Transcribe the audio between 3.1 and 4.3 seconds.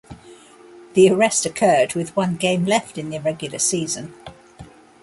the regular season.